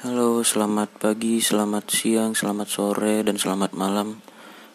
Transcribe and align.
Halo, 0.00 0.40
selamat 0.40 0.96
pagi, 0.96 1.44
selamat 1.44 1.92
siang, 1.92 2.32
selamat 2.32 2.72
sore, 2.72 3.20
dan 3.20 3.36
selamat 3.36 3.76
malam 3.76 4.24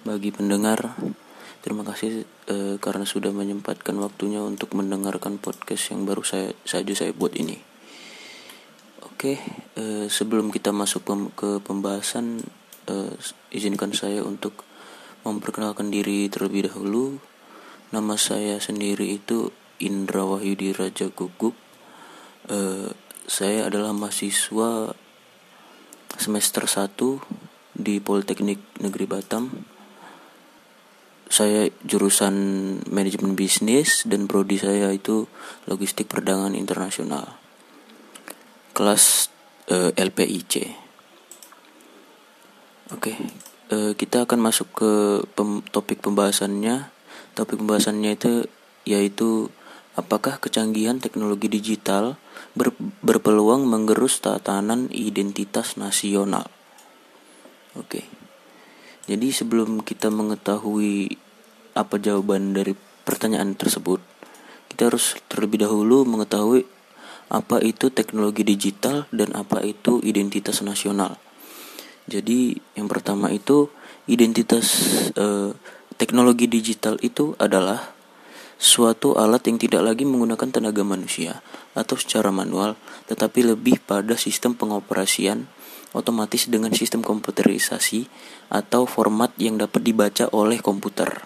bagi 0.06 0.30
pendengar. 0.30 0.94
Terima 1.66 1.82
kasih 1.82 2.30
eh, 2.46 2.78
karena 2.78 3.10
sudah 3.10 3.34
menyempatkan 3.34 3.98
waktunya 3.98 4.38
untuk 4.46 4.78
mendengarkan 4.78 5.42
podcast 5.42 5.90
yang 5.90 6.06
baru 6.06 6.22
saya 6.22 6.54
saja 6.62 6.94
saya 6.94 7.10
buat 7.10 7.34
ini. 7.42 7.58
Oke, 9.02 9.42
eh, 9.74 10.06
sebelum 10.14 10.54
kita 10.54 10.70
masuk 10.70 11.02
pem 11.02 11.34
ke 11.34 11.58
pembahasan, 11.58 12.46
eh, 12.86 13.18
izinkan 13.50 13.98
saya 13.98 14.22
untuk 14.22 14.62
memperkenalkan 15.26 15.90
diri 15.90 16.30
terlebih 16.30 16.70
dahulu. 16.70 17.18
Nama 17.90 18.14
saya 18.14 18.62
sendiri 18.62 19.18
itu 19.18 19.50
Indra 19.82 20.22
Wahyudi 20.22 20.70
Raja 20.70 21.10
Gugup. 21.10 21.58
Eh, 22.46 22.94
saya 23.26 23.74
adalah 23.74 23.90
mahasiswa 23.90 25.02
semester 26.18 26.64
1 26.64 27.76
di 27.76 28.00
Politeknik 28.00 28.80
Negeri 28.80 29.06
Batam. 29.06 29.52
Saya 31.26 31.68
jurusan 31.84 32.36
manajemen 32.88 33.36
bisnis 33.36 34.08
dan 34.08 34.30
prodi 34.30 34.62
saya 34.62 34.94
itu 34.94 35.28
logistik 35.68 36.08
perdagangan 36.08 36.56
internasional. 36.56 37.36
Kelas 38.72 39.28
eh, 39.68 39.92
LPIC. 39.96 40.54
Oke, 42.94 43.18
eh, 43.74 43.92
kita 43.98 44.30
akan 44.30 44.40
masuk 44.40 44.68
ke 44.72 44.92
pem 45.34 45.66
topik 45.74 46.00
pembahasannya. 46.06 46.94
Topik 47.34 47.60
pembahasannya 47.60 48.16
itu 48.16 48.46
yaitu 48.86 49.50
apakah 49.98 50.38
kecanggihan 50.38 51.02
teknologi 51.02 51.50
digital 51.50 52.22
ber, 52.56 52.72
berpeluang 53.04 53.68
menggerus 53.68 54.24
tatanan 54.24 54.88
identitas 54.90 55.76
nasional. 55.76 56.48
Oke. 57.76 58.08
Jadi 59.06 59.30
sebelum 59.30 59.86
kita 59.86 60.10
mengetahui 60.10 61.20
apa 61.78 61.96
jawaban 62.02 62.56
dari 62.56 62.74
pertanyaan 63.06 63.54
tersebut, 63.54 64.02
kita 64.72 64.90
harus 64.90 65.20
terlebih 65.30 65.62
dahulu 65.62 66.08
mengetahui 66.08 66.66
apa 67.30 67.62
itu 67.62 67.92
teknologi 67.94 68.42
digital 68.42 69.06
dan 69.14 69.36
apa 69.38 69.62
itu 69.62 70.02
identitas 70.02 70.64
nasional. 70.66 71.18
Jadi 72.06 72.58
yang 72.78 72.86
pertama 72.86 73.30
itu 73.34 73.70
identitas 74.06 74.66
eh, 75.18 75.52
teknologi 75.98 76.46
digital 76.46 77.02
itu 77.02 77.34
adalah 77.42 77.95
suatu 78.56 79.20
alat 79.20 79.44
yang 79.48 79.60
tidak 79.60 79.82
lagi 79.84 80.08
menggunakan 80.08 80.50
tenaga 80.52 80.82
manusia 80.82 81.44
atau 81.76 82.00
secara 82.00 82.32
manual, 82.32 82.80
tetapi 83.12 83.44
lebih 83.44 83.84
pada 83.84 84.16
sistem 84.16 84.56
pengoperasian 84.56 85.48
otomatis 85.96 86.52
dengan 86.52 86.76
sistem 86.76 87.04
komputerisasi 87.04 88.08
atau 88.52 88.84
format 88.84 89.32
yang 89.40 89.56
dapat 89.56 89.82
dibaca 89.84 90.28
oleh 90.36 90.60
komputer. 90.60 91.24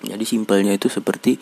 Jadi 0.00 0.24
simpelnya 0.24 0.76
itu 0.76 0.88
seperti 0.88 1.36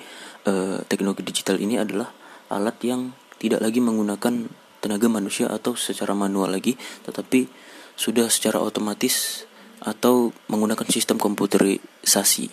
eh, 0.47 0.79
teknologi 0.87 1.23
digital 1.27 1.59
ini 1.59 1.79
adalah 1.79 2.11
alat 2.51 2.79
yang 2.83 3.15
tidak 3.39 3.63
lagi 3.63 3.83
menggunakan 3.83 4.47
tenaga 4.79 5.07
manusia 5.09 5.51
atau 5.51 5.75
secara 5.75 6.13
manual 6.13 6.53
lagi, 6.55 6.77
tetapi 7.07 7.49
sudah 7.95 8.27
secara 8.31 8.61
otomatis 8.61 9.47
atau 9.83 10.35
menggunakan 10.51 10.87
sistem 10.91 11.17
komputerisasi. 11.17 12.47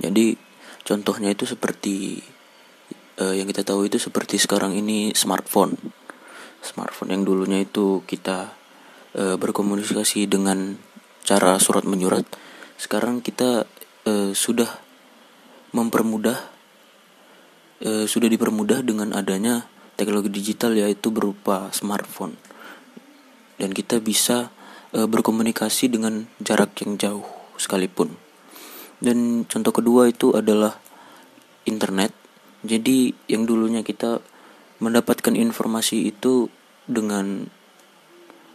Jadi 0.00 0.26
Contohnya 0.84 1.32
itu 1.32 1.48
seperti 1.48 2.20
uh, 3.16 3.32
yang 3.32 3.48
kita 3.48 3.64
tahu 3.64 3.88
itu 3.88 3.96
seperti 3.96 4.36
sekarang 4.36 4.76
ini 4.76 5.16
smartphone. 5.16 5.80
Smartphone 6.60 7.16
yang 7.16 7.24
dulunya 7.24 7.64
itu 7.64 8.04
kita 8.04 8.52
uh, 9.16 9.36
berkomunikasi 9.40 10.28
dengan 10.28 10.76
cara 11.24 11.56
surat 11.56 11.88
menyurat. 11.88 12.28
Sekarang 12.76 13.24
kita 13.24 13.64
uh, 14.04 14.30
sudah 14.36 14.68
mempermudah 15.72 16.38
uh, 17.80 18.04
sudah 18.04 18.28
dipermudah 18.28 18.84
dengan 18.84 19.16
adanya 19.16 19.64
teknologi 19.96 20.28
digital 20.28 20.76
yaitu 20.76 21.08
berupa 21.08 21.72
smartphone. 21.72 22.36
Dan 23.56 23.72
kita 23.72 24.04
bisa 24.04 24.52
uh, 24.92 25.08
berkomunikasi 25.08 25.88
dengan 25.88 26.28
jarak 26.44 26.76
yang 26.84 27.00
jauh 27.00 27.24
sekalipun 27.56 28.23
dan 29.04 29.44
contoh 29.44 29.68
kedua 29.76 30.08
itu 30.08 30.32
adalah 30.32 30.80
internet. 31.68 32.16
Jadi 32.64 33.12
yang 33.28 33.44
dulunya 33.44 33.84
kita 33.84 34.24
mendapatkan 34.80 35.36
informasi 35.36 36.08
itu 36.08 36.48
dengan 36.88 37.44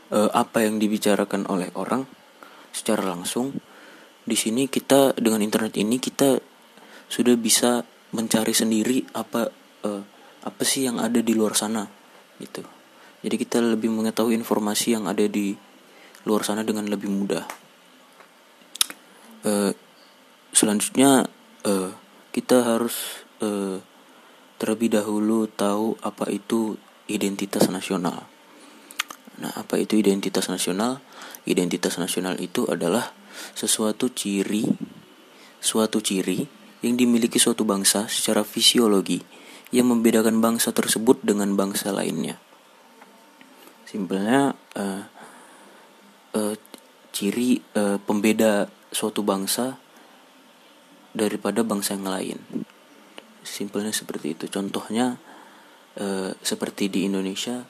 uh, 0.10 0.30
apa 0.34 0.66
yang 0.66 0.82
dibicarakan 0.82 1.46
oleh 1.46 1.70
orang 1.78 2.10
secara 2.74 3.06
langsung 3.06 3.54
di 4.26 4.34
sini 4.34 4.66
kita 4.66 5.18
dengan 5.18 5.42
internet 5.42 5.78
ini 5.78 6.02
kita 6.02 6.38
sudah 7.10 7.34
bisa 7.38 7.82
mencari 8.14 8.54
sendiri 8.54 9.06
apa 9.14 9.50
uh, 9.86 10.02
apa 10.46 10.64
sih 10.66 10.90
yang 10.90 10.98
ada 10.98 11.22
di 11.22 11.34
luar 11.38 11.54
sana 11.54 11.86
gitu. 12.42 12.66
Jadi 13.22 13.36
kita 13.38 13.62
lebih 13.62 13.94
mengetahui 13.94 14.34
informasi 14.34 14.98
yang 14.98 15.06
ada 15.06 15.26
di 15.30 15.54
luar 16.26 16.42
sana 16.42 16.66
dengan 16.66 16.90
lebih 16.90 17.10
mudah. 17.10 17.46
Uh, 19.46 19.72
selanjutnya 20.60 21.24
uh, 21.64 21.96
kita 22.36 22.68
harus 22.68 23.24
uh, 23.40 23.80
terlebih 24.60 24.92
dahulu 24.92 25.48
tahu 25.48 25.96
apa 26.04 26.28
itu 26.28 26.76
identitas 27.08 27.72
nasional. 27.72 28.28
Nah, 29.40 29.56
apa 29.56 29.80
itu 29.80 29.96
identitas 29.96 30.52
nasional? 30.52 31.00
Identitas 31.48 31.96
nasional 31.96 32.36
itu 32.44 32.68
adalah 32.68 33.16
sesuatu 33.56 34.12
ciri, 34.12 34.68
suatu 35.64 36.04
ciri 36.04 36.44
yang 36.84 37.00
dimiliki 37.00 37.40
suatu 37.40 37.64
bangsa 37.64 38.12
secara 38.12 38.44
fisiologi 38.44 39.24
yang 39.72 39.88
membedakan 39.88 40.44
bangsa 40.44 40.76
tersebut 40.76 41.24
dengan 41.24 41.56
bangsa 41.56 41.96
lainnya. 41.96 42.36
Simpelnya, 43.88 44.60
uh, 44.76 45.08
uh, 46.36 46.56
ciri 47.16 47.64
uh, 47.80 47.96
pembeda 48.04 48.68
suatu 48.92 49.24
bangsa 49.24 49.80
daripada 51.14 51.66
bangsa 51.66 51.98
yang 51.98 52.08
lain. 52.08 52.38
Simpelnya 53.42 53.94
seperti 53.94 54.38
itu. 54.38 54.46
Contohnya 54.52 55.18
e, 55.98 56.38
seperti 56.44 56.92
di 56.92 57.10
Indonesia 57.10 57.66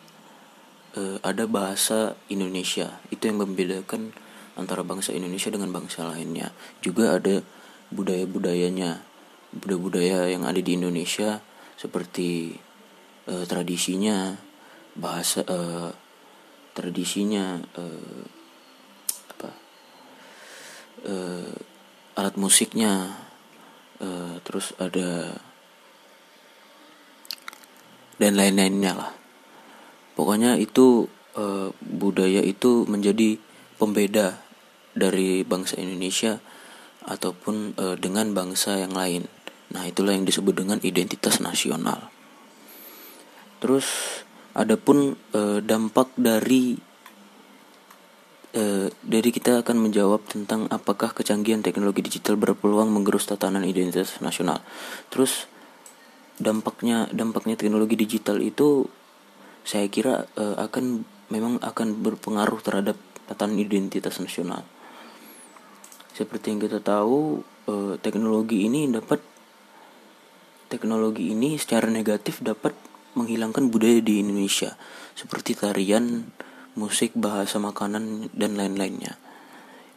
e, 0.95 1.21
ada 1.23 1.45
bahasa 1.47 2.19
Indonesia. 2.27 2.99
Itu 3.13 3.31
yang 3.31 3.43
membedakan 3.45 4.11
antara 4.59 4.83
bangsa 4.83 5.15
Indonesia 5.15 5.47
dengan 5.47 5.71
bangsa 5.71 6.03
lainnya. 6.09 6.51
Juga 6.83 7.15
ada 7.15 7.39
budaya-budayanya. 7.95 9.07
Budaya-budaya 9.49 10.29
yang 10.29 10.45
ada 10.45 10.59
di 10.59 10.75
Indonesia 10.75 11.39
seperti 11.79 12.59
e, 13.25 13.33
tradisinya, 13.47 14.35
bahasa 14.99 15.47
e, 15.47 15.59
tradisinya 16.75 17.63
e, 17.63 17.83
apa? 19.31 19.51
E, 21.07 21.15
alat 22.19 22.35
musiknya 22.35 23.15
uh, 24.03 24.39
terus 24.43 24.75
ada 24.81 25.39
dan 28.19 28.35
lain-lainnya 28.35 28.93
lah. 28.95 29.11
Pokoknya 30.19 30.59
itu 30.59 31.07
uh, 31.39 31.71
budaya 31.79 32.43
itu 32.43 32.83
menjadi 32.83 33.39
pembeda 33.79 34.43
dari 34.91 35.47
bangsa 35.47 35.79
Indonesia 35.79 36.43
ataupun 37.07 37.79
uh, 37.79 37.95
dengan 37.95 38.35
bangsa 38.35 38.75
yang 38.75 38.91
lain. 38.91 39.31
Nah 39.71 39.87
itulah 39.87 40.11
yang 40.11 40.27
disebut 40.27 40.51
dengan 40.59 40.83
identitas 40.83 41.39
nasional. 41.39 42.11
Terus 43.63 43.87
adapun 44.51 45.15
uh, 45.31 45.63
dampak 45.63 46.11
dari 46.19 46.75
e, 48.53 48.89
dari 49.05 49.29
kita 49.29 49.61
akan 49.61 49.77
menjawab 49.89 50.25
tentang 50.25 50.65
apakah 50.69 51.13
kecanggihan 51.13 51.61
teknologi 51.61 52.01
digital 52.01 52.37
berpeluang 52.37 52.89
menggerus 52.89 53.29
tatanan 53.29 53.65
identitas 53.65 54.21
nasional. 54.21 54.61
Terus 55.13 55.45
dampaknya 56.39 57.11
dampaknya 57.11 57.59
teknologi 57.59 57.99
digital 57.99 58.39
itu 58.39 58.87
saya 59.67 59.85
kira 59.91 60.25
e, 60.33 60.45
akan 60.57 61.05
memang 61.29 61.61
akan 61.61 62.01
berpengaruh 62.01 62.59
terhadap 62.63 62.97
tatanan 63.29 63.61
identitas 63.61 64.17
nasional. 64.17 64.65
Seperti 66.17 66.51
yang 66.51 66.59
kita 66.59 66.81
tahu, 66.81 67.45
e, 67.69 67.75
teknologi 68.01 68.65
ini 68.65 68.89
dapat 68.89 69.21
teknologi 70.69 71.33
ini 71.33 71.57
secara 71.57 71.89
negatif 71.89 72.41
dapat 72.45 72.77
menghilangkan 73.17 73.73
budaya 73.73 73.99
di 74.05 74.21
Indonesia 74.21 74.77
seperti 75.17 75.57
tarian 75.57 76.29
musik, 76.77 77.15
bahasa 77.17 77.57
makanan 77.57 78.33
dan 78.33 78.57
lain-lainnya. 78.59 79.17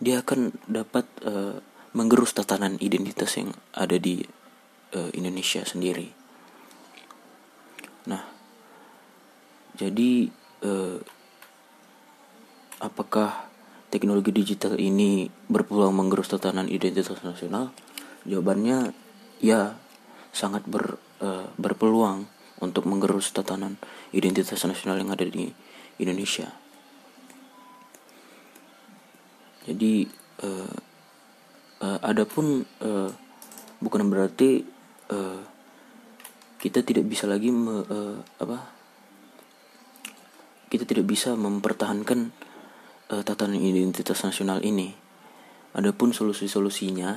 Dia 0.03 0.25
akan 0.25 0.55
dapat 0.67 1.05
uh, 1.25 1.61
menggerus 1.93 2.33
tatanan 2.33 2.81
identitas 2.81 3.37
yang 3.37 3.53
ada 3.77 3.97
di 4.01 4.25
uh, 4.97 5.11
Indonesia 5.13 5.63
sendiri. 5.65 6.09
Nah, 8.09 8.23
jadi 9.77 10.27
uh, 10.65 10.99
apakah 12.83 13.47
teknologi 13.93 14.33
digital 14.33 14.81
ini 14.81 15.29
berpeluang 15.47 15.95
menggerus 15.95 16.33
tatanan 16.33 16.67
identitas 16.67 17.21
nasional? 17.23 17.71
Jawabannya 18.25 18.97
ya, 19.39 19.77
sangat 20.33 20.65
ber, 20.67 20.97
uh, 21.21 21.47
berpeluang 21.61 22.27
untuk 22.63 22.87
menggerus 22.87 23.35
tatanan 23.35 23.77
identitas 24.15 24.63
nasional 24.65 24.99
yang 24.99 25.11
ada 25.11 25.27
di 25.27 25.51
Indonesia. 25.99 26.62
Jadi 29.63 30.07
uh, 30.43 30.75
uh, 31.83 31.99
adapun 32.03 32.67
uh, 32.83 33.11
bukan 33.83 34.03
berarti 34.11 34.63
uh, 35.11 35.41
kita 36.63 36.87
tidak 36.87 37.07
bisa 37.11 37.27
lagi 37.27 37.51
me, 37.51 37.83
uh, 37.83 38.17
apa 38.39 38.59
kita 40.71 40.89
tidak 40.89 41.05
bisa 41.05 41.35
mempertahankan 41.35 42.33
uh, 43.13 43.23
tatanan 43.27 43.61
identitas 43.61 44.25
nasional 44.25 44.65
ini. 44.65 44.95
Adapun 45.77 46.17
solusi-solusinya, 46.17 47.11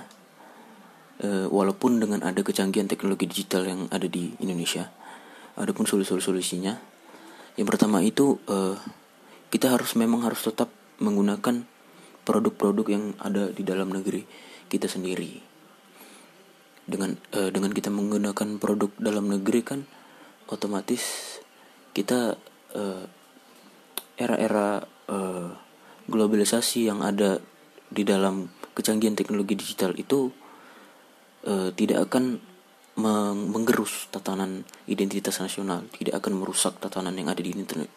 uh, 1.23 1.47
walaupun 1.47 2.03
dengan 2.03 2.23
ada 2.23 2.43
kecanggihan 2.43 2.87
teknologi 2.87 3.27
digital 3.31 3.63
yang 3.63 3.81
ada 3.91 4.07
di 4.07 4.35
Indonesia, 4.43 4.91
adapun 5.55 5.87
solusi-solusinya, 5.87 6.73
yang 7.55 7.67
pertama 7.67 8.03
itu 8.03 8.39
uh, 8.51 8.75
kita 9.51 9.71
harus 9.71 9.95
memang 9.95 10.27
harus 10.27 10.43
tetap 10.43 10.67
menggunakan 10.99 11.74
produk-produk 12.25 12.85
yang 12.89 13.13
ada 13.21 13.53
di 13.53 13.61
dalam 13.61 13.93
negeri 13.93 14.25
kita 14.67 14.89
sendiri. 14.89 15.39
Dengan 16.85 17.17
uh, 17.37 17.49
dengan 17.53 17.71
kita 17.71 17.93
menggunakan 17.93 18.57
produk 18.57 18.91
dalam 18.97 19.29
negeri 19.29 19.61
kan, 19.61 19.81
otomatis 20.49 21.37
kita 21.93 22.35
uh, 22.73 23.03
era-era 24.17 24.83
uh, 25.09 25.49
globalisasi 26.09 26.89
yang 26.89 27.05
ada 27.05 27.41
di 27.89 28.01
dalam 28.01 28.49
kecanggihan 28.75 29.15
teknologi 29.15 29.55
digital 29.55 29.93
itu 29.95 30.33
uh, 31.47 31.69
tidak 31.73 32.09
akan 32.11 32.41
menggerus 32.95 34.07
tatanan 34.07 34.63
identitas 34.87 35.43
nasional, 35.43 35.83
tidak 35.91 36.23
akan 36.23 36.39
merusak 36.39 36.79
tatanan 36.79 37.11
yang 37.11 37.27
ada 37.27 37.43
di 37.43 37.51
internet, 37.51 37.91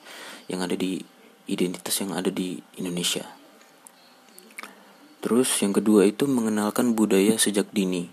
yang 0.51 0.59
ada 0.59 0.75
di 0.75 0.99
identitas 1.47 1.95
yang 2.03 2.19
ada 2.19 2.35
di 2.35 2.59
Indonesia. 2.83 3.38
Terus 5.19 5.51
yang 5.61 5.75
kedua 5.75 6.07
itu 6.07 6.31
mengenalkan 6.31 6.95
budaya 6.95 7.35
sejak 7.35 7.67
dini. 7.75 8.07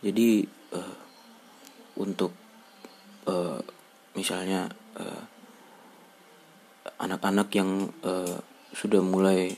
Jadi 0.00 0.48
uh, 0.72 0.96
untuk 2.00 2.32
uh, 3.28 3.60
misalnya 4.16 4.72
uh, 4.96 5.22
anak-anak 7.00 7.48
yang 7.52 7.92
uh, 8.04 8.40
sudah 8.72 9.04
mulai 9.04 9.52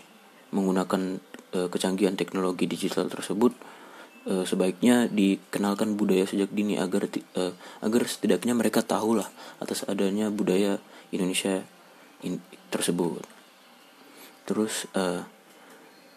menggunakan 0.50 1.22
uh, 1.54 1.68
kecanggihan 1.70 2.18
teknologi 2.18 2.66
digital 2.66 3.06
tersebut 3.06 3.54
uh, 4.26 4.44
sebaiknya 4.46 5.06
dikenalkan 5.10 5.94
budaya 5.98 6.26
sejak 6.26 6.50
dini 6.50 6.78
agar 6.78 7.06
uh, 7.38 7.52
agar 7.82 8.02
setidaknya 8.06 8.54
mereka 8.54 8.82
tahulah 8.82 9.26
atas 9.58 9.86
adanya 9.86 10.30
budaya 10.30 10.78
Indonesia 11.14 11.62
in, 12.22 12.38
tersebut. 12.70 13.22
Terus 14.46 14.90
uh, 14.98 15.22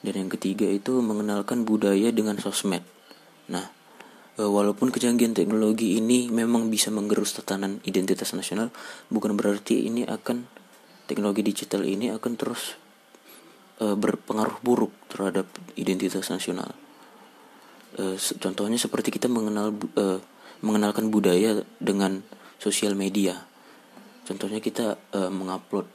dan 0.06 0.14
yang 0.22 0.32
ketiga 0.32 0.70
itu 0.70 1.02
mengenalkan 1.02 1.66
budaya 1.66 2.14
dengan 2.14 2.38
sosmed. 2.38 2.86
Nah, 3.50 3.66
walaupun 4.38 4.94
kecanggihan 4.94 5.34
teknologi 5.34 5.98
ini 5.98 6.30
memang 6.30 6.70
bisa 6.70 6.94
menggerus 6.94 7.42
tatanan 7.42 7.82
identitas 7.90 8.32
nasional, 8.38 8.70
bukan 9.10 9.34
berarti 9.34 9.90
ini 9.90 10.06
akan 10.06 10.46
teknologi 11.10 11.42
digital 11.42 11.82
ini 11.86 12.14
akan 12.14 12.32
terus 12.38 12.78
uh, 13.82 13.98
berpengaruh 13.98 14.62
buruk 14.62 14.94
terhadap 15.10 15.50
identitas 15.74 16.30
nasional. 16.30 16.74
Uh, 17.98 18.20
contohnya 18.38 18.78
seperti 18.78 19.10
kita 19.10 19.26
mengenal 19.26 19.74
mengenalkan 20.62 21.10
budaya 21.10 21.66
dengan 21.82 22.22
sosial 22.62 22.94
media. 22.96 23.44
Contohnya 24.26 24.58
kita 24.58 24.98
mengupload 25.14 25.86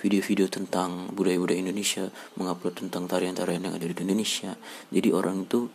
video-video 0.00 0.48
tentang 0.48 1.12
budaya-budaya 1.12 1.60
Indonesia, 1.60 2.08
mengupload 2.40 2.88
tentang 2.88 3.04
tarian-tarian 3.04 3.68
yang 3.68 3.74
ada 3.76 3.84
di 3.84 3.92
Indonesia. 3.92 4.56
Jadi 4.88 5.08
orang 5.12 5.44
itu 5.44 5.68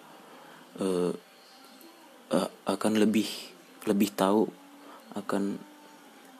uh, 0.81 1.13
uh, 2.33 2.50
akan 2.66 2.94
lebih 2.98 3.30
lebih 3.86 4.10
tahu 4.18 4.50
akan 5.13 5.62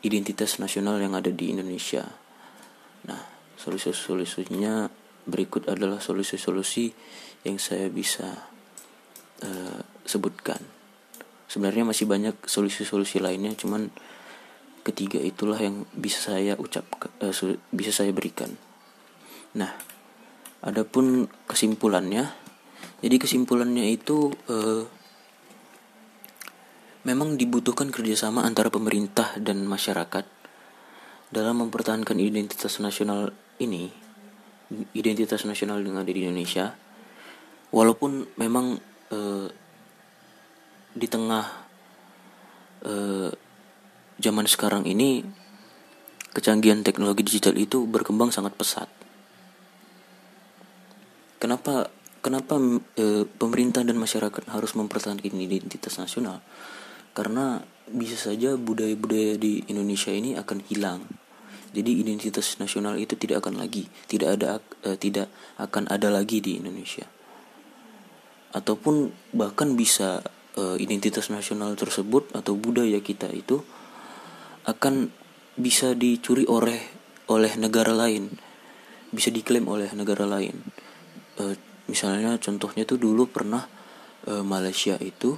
identitas 0.02 0.58
nasional 0.58 0.98
yang 0.98 1.14
ada 1.14 1.30
di 1.30 1.54
Indonesia. 1.54 2.10
Nah, 3.06 3.22
solusi-solusinya 3.58 4.90
berikut 5.26 5.70
adalah 5.70 6.02
solusi-solusi 6.02 6.90
yang 7.46 7.62
saya 7.62 7.90
bisa 7.90 8.50
uh, 9.46 9.80
sebutkan. 10.06 10.62
Sebenarnya 11.46 11.86
masih 11.86 12.10
banyak 12.10 12.50
solusi-solusi 12.50 13.22
lainnya, 13.22 13.54
cuman 13.54 13.94
ketiga 14.86 15.18
itulah 15.18 15.58
yang 15.58 15.90
bisa 15.98 16.22
saya 16.22 16.54
ucap 16.62 16.86
uh, 17.20 17.34
bisa 17.74 17.92
saya 17.92 18.14
berikan. 18.14 18.54
Nah, 19.58 19.74
adapun 20.62 21.26
kesimpulannya, 21.50 22.30
jadi 23.02 23.16
kesimpulannya 23.18 23.90
itu 23.90 24.30
uh, 24.48 24.86
Memang 27.06 27.38
dibutuhkan 27.38 27.94
kerjasama 27.94 28.42
antara 28.42 28.74
pemerintah 28.74 29.38
dan 29.38 29.62
masyarakat 29.70 30.26
dalam 31.30 31.62
mempertahankan 31.62 32.18
identitas 32.18 32.82
nasional 32.82 33.30
ini, 33.62 33.94
identitas 34.98 35.46
nasional 35.46 35.86
yang 35.86 36.02
ada 36.02 36.10
di 36.10 36.26
Indonesia. 36.26 36.74
Walaupun 37.70 38.26
memang 38.42 38.82
eh, 39.14 39.48
di 40.98 41.06
tengah 41.06 41.46
eh, 42.90 43.30
zaman 44.20 44.48
sekarang 44.48 44.88
ini 44.88 45.24
kecanggihan 46.36 46.84
teknologi 46.84 47.24
digital 47.24 47.56
itu 47.56 47.88
berkembang 47.88 48.32
sangat 48.32 48.56
pesat. 48.56 48.92
Kenapa 51.40 51.92
kenapa 52.20 52.58
e, 52.98 53.28
pemerintah 53.28 53.86
dan 53.86 54.02
masyarakat 54.02 54.50
harus 54.50 54.72
mempertahankan 54.74 55.36
identitas 55.38 56.02
nasional? 56.02 56.42
karena 57.16 57.64
bisa 57.88 58.20
saja 58.20 58.60
budaya-budaya 58.60 59.40
di 59.40 59.64
Indonesia 59.72 60.12
ini 60.12 60.36
akan 60.36 60.60
hilang 60.68 61.08
jadi 61.72 61.88
identitas 61.88 62.60
nasional 62.60 63.00
itu 63.00 63.16
tidak 63.16 63.48
akan 63.48 63.56
lagi 63.64 63.88
tidak 64.12 64.36
ada 64.36 64.60
uh, 64.84 65.00
tidak 65.00 65.32
akan 65.56 65.88
ada 65.88 66.12
lagi 66.12 66.44
di 66.44 66.60
Indonesia 66.60 67.08
ataupun 68.52 69.16
bahkan 69.32 69.80
bisa 69.80 70.20
uh, 70.60 70.76
identitas 70.76 71.32
nasional 71.32 71.80
tersebut 71.80 72.36
atau 72.36 72.60
budaya 72.60 73.00
kita 73.00 73.32
itu 73.32 73.64
akan 74.66 75.14
bisa 75.56 75.94
dicuri 75.94 76.44
oleh 76.50 76.82
oleh 77.30 77.54
negara 77.58 77.94
lain. 77.94 78.30
Bisa 79.14 79.32
diklaim 79.32 79.66
oleh 79.70 79.90
negara 79.96 80.28
lain. 80.28 80.60
Uh, 81.40 81.56
misalnya 81.86 82.36
contohnya 82.42 82.84
tuh 82.84 82.98
dulu 82.98 83.30
pernah 83.30 83.64
uh, 84.28 84.44
Malaysia 84.44 84.98
itu 85.00 85.38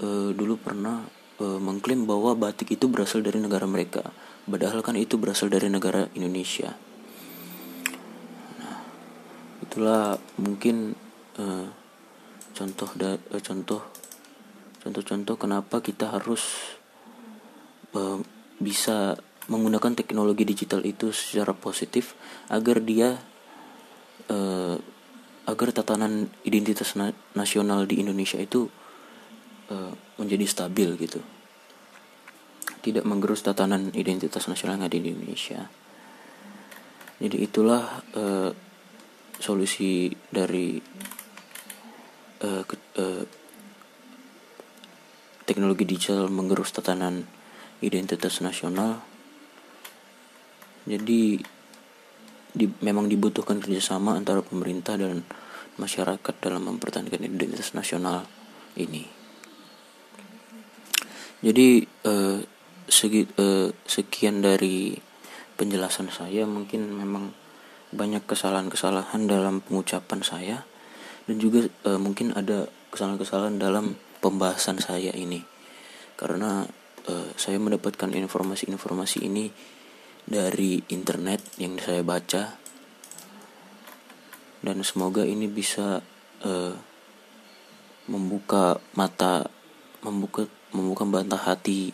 uh, 0.00 0.30
dulu 0.30 0.60
pernah 0.60 1.04
uh, 1.40 1.58
mengklaim 1.58 2.04
bahwa 2.06 2.36
batik 2.36 2.74
itu 2.74 2.86
berasal 2.90 3.22
dari 3.24 3.40
negara 3.40 3.64
mereka, 3.66 4.02
padahal 4.46 4.82
kan 4.82 4.98
itu 4.98 5.18
berasal 5.18 5.50
dari 5.50 5.70
negara 5.70 6.06
Indonesia. 6.14 6.74
Nah, 8.60 8.78
itulah 9.62 10.18
mungkin 10.38 10.94
uh, 11.38 11.66
contoh 12.54 12.90
da, 12.98 13.16
uh, 13.18 13.42
contoh 13.42 13.82
contoh-contoh 14.84 15.36
kenapa 15.40 15.80
kita 15.80 16.12
harus 16.12 16.76
bisa 18.58 19.18
menggunakan 19.46 19.92
teknologi 19.92 20.48
digital 20.48 20.80
itu 20.82 21.12
secara 21.12 21.52
positif 21.52 22.16
agar 22.48 22.80
dia 22.80 23.20
uh, 24.32 24.76
agar 25.44 25.68
tatanan 25.76 26.32
identitas 26.48 26.96
na 26.96 27.12
nasional 27.36 27.84
di 27.84 28.00
Indonesia 28.00 28.40
itu 28.40 28.64
uh, 29.68 29.92
menjadi 30.16 30.44
stabil 30.48 30.96
gitu? 30.96 31.20
Tidak 32.80 33.04
menggerus 33.04 33.44
tatanan 33.44 33.92
identitas 33.92 34.48
nasional 34.48 34.80
yang 34.80 34.88
ada 34.88 34.96
di 34.96 35.08
Indonesia. 35.12 35.68
Jadi 37.20 37.36
itulah 37.44 37.84
uh, 38.16 38.50
solusi 39.36 40.08
dari 40.32 40.80
uh, 42.44 42.62
ke, 42.64 42.76
teknologi 45.44 45.84
digital 45.84 46.32
menggerus 46.32 46.72
tatanan 46.72 47.24
identitas 47.80 48.38
nasional. 48.44 49.00
Jadi 50.84 51.40
di, 52.54 52.66
memang 52.84 53.10
dibutuhkan 53.10 53.58
kerjasama 53.58 54.14
antara 54.14 54.44
pemerintah 54.44 54.94
dan 54.94 55.26
masyarakat 55.74 56.34
dalam 56.38 56.70
mempertahankan 56.70 57.26
identitas 57.26 57.74
nasional 57.74 58.28
ini. 58.78 59.10
Jadi 61.44 61.84
uh, 62.06 62.40
segi, 62.86 63.26
uh, 63.36 63.68
sekian 63.84 64.40
dari 64.40 64.94
penjelasan 65.58 66.08
saya. 66.08 66.46
Mungkin 66.46 66.94
memang 66.94 67.34
banyak 67.90 68.24
kesalahan-kesalahan 68.24 69.26
dalam 69.26 69.60
pengucapan 69.60 70.20
saya. 70.22 70.56
Dan 71.26 71.36
juga 71.42 71.66
uh, 71.84 72.00
mungkin 72.00 72.32
ada 72.32 72.70
kesalahan-kesalahan 72.94 73.58
dalam 73.60 73.98
pembahasan 74.22 74.80
saya 74.80 75.10
ini. 75.12 75.42
Karena 76.14 76.64
uh, 77.08 77.28
saya 77.36 77.56
mendapatkan 77.60 78.10
informasi-informasi 78.12 79.24
ini 79.24 79.50
dari 80.24 80.80
internet 80.88 81.44
yang 81.60 81.76
saya 81.76 82.00
baca 82.00 82.56
dan 84.64 84.80
semoga 84.80 85.28
ini 85.28 85.44
bisa 85.44 86.00
uh, 86.44 86.74
membuka 88.08 88.80
mata 88.96 89.48
membuka 90.00 90.48
membuka 90.72 91.04
bantah 91.04 91.40
hati 91.40 91.92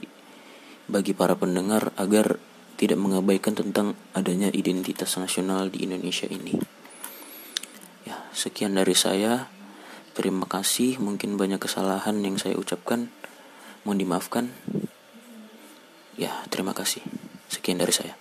bagi 0.91 1.15
para 1.15 1.39
pendengar 1.39 1.95
agar 1.95 2.39
tidak 2.75 2.99
mengabaikan 2.99 3.55
tentang 3.55 3.93
adanya 4.17 4.49
identitas 4.51 5.15
nasional 5.21 5.69
di 5.69 5.85
Indonesia 5.85 6.27
ini. 6.27 6.57
Ya, 8.09 8.17
sekian 8.33 8.73
dari 8.75 8.97
saya. 8.97 9.53
Terima 10.17 10.49
kasih. 10.49 10.97
Mungkin 10.97 11.37
banyak 11.37 11.61
kesalahan 11.61 12.19
yang 12.25 12.41
saya 12.41 12.57
ucapkan. 12.57 13.13
Mohon 13.85 13.99
dimaafkan. 14.01 14.45
Ya, 16.21 16.37
terima 16.53 16.77
kasih. 16.77 17.01
Sekian 17.49 17.81
dari 17.81 17.97
saya. 17.97 18.13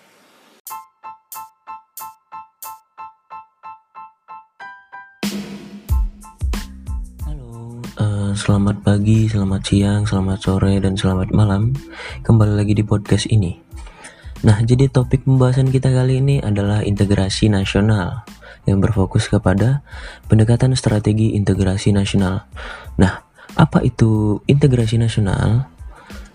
Halo, 7.27 7.84
uh, 8.00 8.32
selamat 8.39 8.88
pagi, 8.88 9.27
selamat 9.27 9.62
siang, 9.68 10.08
selamat 10.08 10.39
sore, 10.39 10.79
dan 10.79 10.96
selamat 10.96 11.36
malam. 11.36 11.75
Kembali 12.24 12.56
lagi 12.56 12.72
di 12.72 12.88
podcast 12.88 13.27
ini. 13.27 13.60
Nah, 14.48 14.63
jadi 14.63 14.88
topik 14.88 15.27
pembahasan 15.27 15.68
kita 15.68 15.91
kali 15.91 16.24
ini 16.24 16.39
adalah 16.39 16.88
integrasi 16.88 17.51
nasional 17.51 18.24
yang 18.63 18.79
berfokus 18.79 19.27
kepada 19.27 19.84
pendekatan 20.32 20.72
strategi 20.79 21.36
integrasi 21.36 21.91
nasional. 21.91 22.48
Nah, 22.96 23.27
apa 23.60 23.84
itu 23.84 24.39
integrasi 24.48 24.96
nasional? 24.96 25.68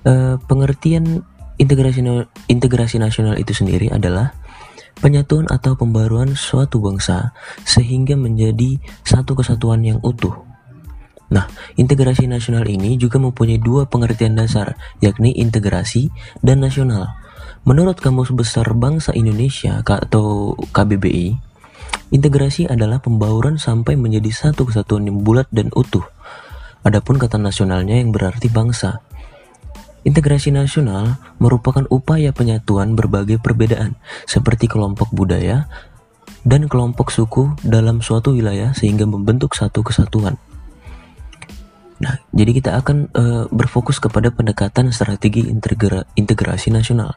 E, 0.04 0.36
pengertian 0.44 1.24
integrasi 1.60 2.02
integrasi 2.50 2.96
nasional 2.98 3.38
itu 3.38 3.54
sendiri 3.54 3.90
adalah 3.90 4.34
penyatuan 4.98 5.50
atau 5.50 5.74
pembaruan 5.74 6.38
suatu 6.38 6.78
bangsa 6.78 7.34
sehingga 7.66 8.14
menjadi 8.14 8.78
satu 9.02 9.34
kesatuan 9.38 9.82
yang 9.82 9.98
utuh. 10.02 10.34
Nah, 11.32 11.50
integrasi 11.74 12.30
nasional 12.30 12.68
ini 12.68 12.94
juga 13.00 13.18
mempunyai 13.18 13.58
dua 13.58 13.90
pengertian 13.90 14.38
dasar, 14.38 14.78
yakni 15.02 15.34
integrasi 15.34 16.12
dan 16.44 16.62
nasional. 16.62 17.16
Menurut 17.64 17.96
Kamus 17.96 18.28
Besar 18.36 18.76
Bangsa 18.76 19.16
Indonesia 19.16 19.80
atau 19.80 20.52
KBBI, 20.52 21.32
integrasi 22.12 22.68
adalah 22.68 23.00
pembauran 23.00 23.56
sampai 23.56 23.96
menjadi 23.96 24.30
satu 24.30 24.68
kesatuan 24.68 25.08
yang 25.08 25.24
bulat 25.24 25.48
dan 25.48 25.72
utuh. 25.72 26.04
Adapun 26.84 27.16
kata 27.16 27.40
nasionalnya 27.40 27.96
yang 27.96 28.12
berarti 28.12 28.52
bangsa. 28.52 29.00
Integrasi 30.04 30.52
nasional 30.52 31.16
merupakan 31.40 31.88
upaya 31.88 32.30
penyatuan 32.30 32.92
berbagai 32.92 33.40
perbedaan 33.40 33.96
seperti 34.28 34.68
kelompok 34.68 35.08
budaya 35.16 35.64
dan 36.44 36.68
kelompok 36.68 37.08
suku 37.08 37.56
dalam 37.64 38.04
suatu 38.04 38.36
wilayah 38.36 38.76
sehingga 38.76 39.08
membentuk 39.08 39.56
satu 39.56 39.80
kesatuan. 39.80 40.36
Nah, 42.04 42.20
jadi 42.36 42.52
kita 42.52 42.70
akan 42.84 43.08
uh, 43.16 43.44
berfokus 43.48 43.96
kepada 43.96 44.28
pendekatan 44.28 44.92
strategi 44.92 45.48
integra 45.48 46.04
integrasi 46.12 46.68
nasional. 46.68 47.16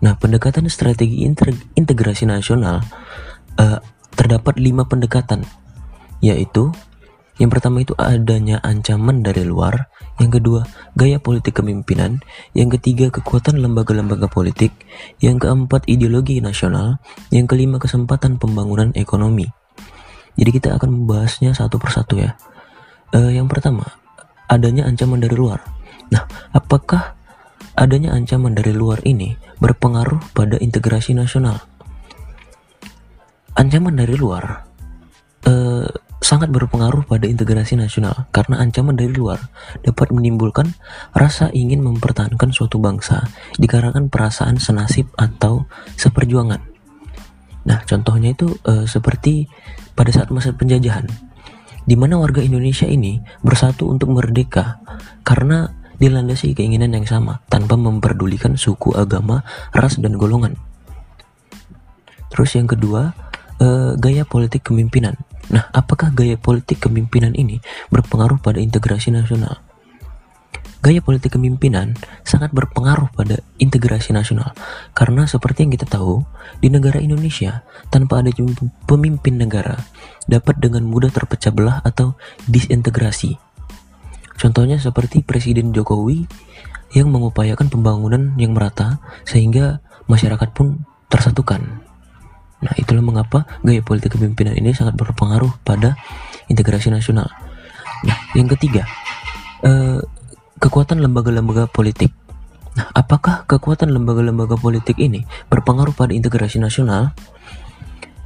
Nah, 0.00 0.16
pendekatan 0.16 0.64
strategi 0.72 1.28
integrasi 1.76 2.24
nasional 2.24 2.80
uh, 3.60 3.78
terdapat 4.16 4.56
lima 4.56 4.88
pendekatan, 4.88 5.44
yaitu 6.24 6.72
yang 7.36 7.50
pertama 7.50 7.82
itu 7.82 7.92
adanya 7.98 8.62
ancaman 8.62 9.20
dari 9.20 9.42
luar, 9.42 9.90
yang 10.22 10.30
kedua 10.30 10.62
gaya 10.94 11.18
politik 11.18 11.58
kepemimpinan, 11.58 12.22
yang 12.54 12.70
ketiga 12.70 13.10
kekuatan 13.10 13.58
lembaga-lembaga 13.58 14.30
politik, 14.30 14.70
yang 15.18 15.42
keempat 15.42 15.86
ideologi 15.90 16.38
nasional, 16.38 17.02
yang 17.34 17.50
kelima 17.50 17.82
kesempatan 17.82 18.38
pembangunan 18.38 18.94
ekonomi. 18.94 19.50
Jadi 20.38 20.50
kita 20.50 20.78
akan 20.78 21.02
membahasnya 21.02 21.54
satu 21.54 21.78
persatu 21.78 22.18
ya. 22.18 22.38
Uh, 23.14 23.30
yang 23.30 23.46
pertama, 23.46 23.86
adanya 24.50 24.86
ancaman 24.86 25.22
dari 25.22 25.34
luar. 25.34 25.62
Nah, 26.10 26.26
apakah 26.50 27.14
adanya 27.74 28.14
ancaman 28.14 28.54
dari 28.54 28.74
luar 28.74 29.02
ini 29.06 29.34
berpengaruh 29.58 30.34
pada 30.34 30.58
integrasi 30.58 31.14
nasional. 31.14 31.62
Ancaman 33.54 33.94
dari 33.94 34.18
luar 34.18 34.63
sangat 36.34 36.50
berpengaruh 36.50 37.06
pada 37.06 37.30
integrasi 37.30 37.78
nasional 37.78 38.26
karena 38.34 38.58
ancaman 38.58 38.98
dari 38.98 39.14
luar 39.14 39.38
dapat 39.86 40.10
menimbulkan 40.10 40.74
rasa 41.14 41.46
ingin 41.54 41.78
mempertahankan 41.86 42.50
suatu 42.50 42.82
bangsa 42.82 43.30
dikarenakan 43.54 44.10
perasaan 44.10 44.58
senasib 44.58 45.06
atau 45.14 45.70
seperjuangan. 45.94 46.58
Nah, 47.70 47.78
contohnya 47.86 48.34
itu 48.34 48.50
eh, 48.66 48.82
seperti 48.90 49.46
pada 49.94 50.10
saat 50.10 50.34
masa 50.34 50.50
penjajahan, 50.58 51.06
di 51.86 51.94
mana 51.94 52.18
warga 52.18 52.42
Indonesia 52.42 52.90
ini 52.90 53.22
bersatu 53.46 53.86
untuk 53.86 54.10
merdeka 54.10 54.82
karena 55.22 55.70
dilandasi 56.02 56.58
keinginan 56.58 56.98
yang 56.98 57.06
sama 57.06 57.46
tanpa 57.46 57.78
memperdulikan 57.78 58.58
suku, 58.58 58.90
agama, 58.98 59.46
ras, 59.70 60.02
dan 60.02 60.18
golongan. 60.18 60.58
Terus 62.34 62.58
yang 62.58 62.66
kedua, 62.66 63.14
uh, 63.62 63.94
gaya 63.94 64.26
politik 64.26 64.66
kepemimpinan. 64.66 65.14
Nah, 65.52 65.68
apakah 65.72 66.12
gaya 66.14 66.38
politik 66.40 66.84
kepemimpinan 66.84 67.36
ini 67.36 67.60
berpengaruh 67.92 68.40
pada 68.40 68.62
integrasi 68.62 69.12
nasional? 69.12 69.60
Gaya 70.84 71.00
politik 71.00 71.36
kepemimpinan 71.36 71.96
sangat 72.28 72.52
berpengaruh 72.52 73.08
pada 73.16 73.40
integrasi 73.56 74.12
nasional 74.12 74.52
karena 74.92 75.24
seperti 75.24 75.64
yang 75.64 75.72
kita 75.72 75.88
tahu, 75.88 76.24
di 76.60 76.68
negara 76.68 77.00
Indonesia 77.00 77.64
tanpa 77.88 78.20
ada 78.20 78.28
pemimpin 78.84 79.40
negara 79.40 79.80
dapat 80.28 80.60
dengan 80.60 80.84
mudah 80.84 81.08
terpecah 81.08 81.56
belah 81.56 81.80
atau 81.80 82.20
disintegrasi 82.44 83.40
Contohnya 84.34 84.82
seperti 84.82 85.22
Presiden 85.22 85.70
Jokowi 85.70 86.26
yang 86.94 87.10
mengupayakan 87.10 87.70
pembangunan 87.70 88.34
yang 88.38 88.54
merata 88.54 89.02
sehingga 89.26 89.82
masyarakat 90.10 90.50
pun 90.54 90.86
tersatukan. 91.10 91.83
Nah, 92.64 92.72
itulah 92.80 93.04
mengapa 93.04 93.44
gaya 93.60 93.84
politik 93.84 94.16
kepemimpinan 94.16 94.56
ini 94.56 94.72
sangat 94.72 94.96
berpengaruh 94.96 95.52
pada 95.60 96.00
integrasi 96.48 96.88
nasional. 96.88 97.28
Nah, 98.08 98.16
yang 98.32 98.48
ketiga, 98.48 98.88
eh, 99.60 100.00
kekuatan 100.60 101.04
lembaga-lembaga 101.04 101.68
politik. 101.68 102.16
Nah, 102.74 102.88
apakah 102.96 103.44
kekuatan 103.44 103.92
lembaga-lembaga 103.92 104.56
politik 104.56 104.96
ini 104.96 105.28
berpengaruh 105.52 105.92
pada 105.92 106.16
integrasi 106.16 106.58
nasional? 106.58 107.12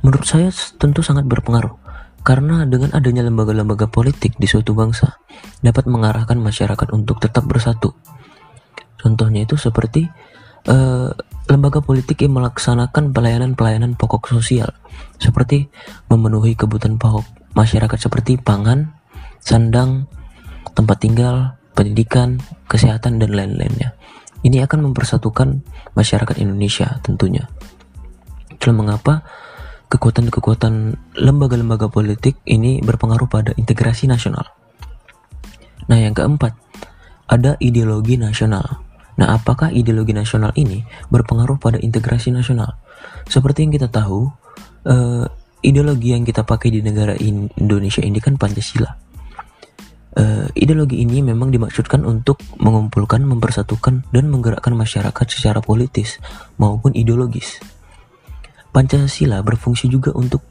Menurut 0.06 0.24
saya 0.24 0.54
tentu 0.78 1.02
sangat 1.02 1.26
berpengaruh 1.26 1.74
karena 2.22 2.62
dengan 2.64 2.94
adanya 2.94 3.26
lembaga-lembaga 3.26 3.90
politik 3.90 4.38
di 4.38 4.46
suatu 4.46 4.72
bangsa 4.72 5.18
dapat 5.58 5.90
mengarahkan 5.90 6.38
masyarakat 6.38 6.88
untuk 6.94 7.18
tetap 7.18 7.42
bersatu. 7.44 7.92
Contohnya 8.98 9.46
itu 9.46 9.58
seperti 9.58 10.06
uh, 10.70 11.10
lembaga 11.48 11.80
politik 11.80 12.22
yang 12.22 12.36
melaksanakan 12.36 13.16
pelayanan-pelayanan 13.16 13.96
pokok 13.96 14.28
sosial 14.28 14.68
seperti 15.16 15.72
memenuhi 16.12 16.54
kebutuhan 16.54 17.00
pokok 17.00 17.24
masyarakat 17.56 17.98
seperti 17.98 18.36
pangan, 18.38 18.92
sandang, 19.40 20.06
tempat 20.76 21.00
tinggal, 21.00 21.56
pendidikan, 21.72 22.38
kesehatan 22.68 23.18
dan 23.18 23.32
lain-lainnya. 23.32 23.96
Ini 24.44 24.68
akan 24.68 24.92
mempersatukan 24.92 25.66
masyarakat 25.98 26.38
Indonesia 26.38 27.02
tentunya. 27.02 27.50
Itulah 28.54 28.76
mengapa 28.76 29.26
kekuatan-kekuatan 29.88 30.94
lembaga-lembaga 31.18 31.88
politik 31.88 32.38
ini 32.44 32.78
berpengaruh 32.84 33.26
pada 33.26 33.50
integrasi 33.56 34.06
nasional. 34.06 34.46
Nah, 35.88 35.98
yang 35.98 36.12
keempat, 36.12 36.52
ada 37.26 37.56
ideologi 37.58 38.20
nasional. 38.20 38.87
Nah, 39.18 39.34
apakah 39.34 39.74
ideologi 39.74 40.14
nasional 40.14 40.54
ini 40.54 40.86
berpengaruh 41.10 41.58
pada 41.58 41.76
integrasi 41.82 42.30
nasional? 42.30 42.78
Seperti 43.26 43.66
yang 43.66 43.74
kita 43.74 43.90
tahu, 43.90 44.30
uh, 44.86 45.26
ideologi 45.60 46.14
yang 46.14 46.22
kita 46.22 46.46
pakai 46.46 46.70
di 46.70 46.80
negara 46.80 47.18
Indonesia 47.18 47.98
ini 47.98 48.22
kan 48.22 48.38
Pancasila. 48.38 48.94
Uh, 50.18 50.46
ideologi 50.54 51.02
ini 51.02 51.22
memang 51.22 51.50
dimaksudkan 51.50 52.06
untuk 52.06 52.38
mengumpulkan, 52.62 53.22
mempersatukan, 53.26 54.06
dan 54.14 54.24
menggerakkan 54.30 54.74
masyarakat 54.74 55.26
secara 55.26 55.58
politis 55.58 56.22
maupun 56.58 56.94
ideologis. 56.94 57.58
Pancasila 58.70 59.42
berfungsi 59.42 59.90
juga 59.90 60.14
untuk 60.14 60.46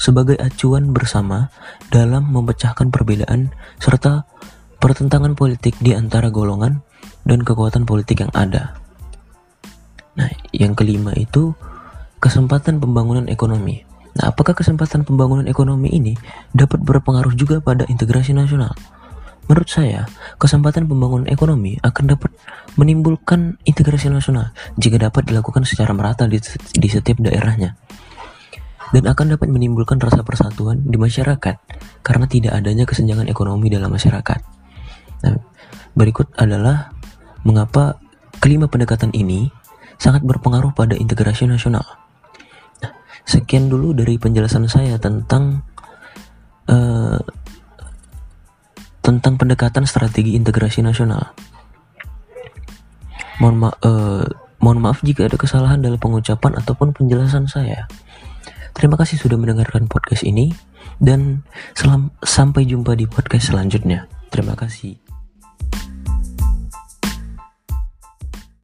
sebagai 0.00 0.36
acuan 0.40 0.92
bersama 0.92 1.52
dalam 1.88 2.28
memecahkan 2.32 2.88
perbedaan 2.92 3.52
serta 3.80 4.24
pertentangan 4.80 5.32
politik 5.32 5.76
di 5.80 5.96
antara 5.96 6.28
golongan 6.28 6.84
dan 7.26 7.42
kekuatan 7.42 7.82
politik 7.82 8.22
yang 8.22 8.32
ada. 8.32 8.78
Nah, 10.16 10.30
yang 10.54 10.72
kelima 10.72 11.12
itu 11.18 11.52
kesempatan 12.22 12.80
pembangunan 12.80 13.28
ekonomi. 13.28 13.84
Nah, 14.16 14.32
apakah 14.32 14.56
kesempatan 14.56 15.04
pembangunan 15.04 15.44
ekonomi 15.44 15.92
ini 15.92 16.16
dapat 16.56 16.80
berpengaruh 16.80 17.36
juga 17.36 17.60
pada 17.60 17.84
integrasi 17.84 18.32
nasional? 18.32 18.72
Menurut 19.46 19.70
saya, 19.70 20.08
kesempatan 20.42 20.90
pembangunan 20.90 21.28
ekonomi 21.30 21.78
akan 21.78 22.16
dapat 22.16 22.34
menimbulkan 22.74 23.60
integrasi 23.62 24.10
nasional 24.10 24.50
jika 24.74 24.98
dapat 24.98 25.30
dilakukan 25.30 25.62
secara 25.62 25.94
merata 25.94 26.26
di, 26.26 26.42
setiap 26.90 27.22
daerahnya. 27.22 27.78
Dan 28.90 29.06
akan 29.06 29.38
dapat 29.38 29.50
menimbulkan 29.50 30.02
rasa 30.02 30.22
persatuan 30.26 30.82
di 30.82 30.98
masyarakat 30.98 31.56
karena 32.02 32.26
tidak 32.26 32.58
adanya 32.58 32.86
kesenjangan 32.86 33.30
ekonomi 33.30 33.70
dalam 33.70 33.90
masyarakat. 33.90 34.38
Nah, 35.26 35.34
berikut 35.94 36.34
adalah 36.38 36.95
mengapa 37.42 37.98
kelima 38.40 38.70
pendekatan 38.70 39.12
ini 39.12 39.50
sangat 39.96 40.22
berpengaruh 40.24 40.72
pada 40.76 40.94
integrasi 40.96 41.48
nasional. 41.48 41.84
Nah, 42.84 42.92
sekian 43.24 43.72
dulu 43.72 43.96
dari 43.96 44.20
penjelasan 44.20 44.68
saya 44.68 45.00
tentang 45.00 45.64
uh, 46.68 47.20
tentang 49.00 49.38
pendekatan 49.38 49.86
strategi 49.86 50.34
integrasi 50.34 50.82
nasional. 50.82 51.32
Mohon, 53.38 53.56
ma 53.56 53.70
uh, 53.84 54.24
mohon 54.58 54.80
maaf 54.80 55.04
jika 55.04 55.28
ada 55.28 55.36
kesalahan 55.36 55.84
dalam 55.84 56.00
pengucapan 56.00 56.56
ataupun 56.58 56.96
penjelasan 56.96 57.46
saya. 57.46 57.86
Terima 58.76 59.00
kasih 59.00 59.16
sudah 59.16 59.40
mendengarkan 59.40 59.88
podcast 59.88 60.20
ini 60.20 60.52
dan 61.00 61.44
selam 61.72 62.12
sampai 62.20 62.68
jumpa 62.68 62.92
di 62.92 63.08
podcast 63.08 63.52
selanjutnya. 63.52 64.04
Terima 64.28 64.52
kasih. 64.52 65.05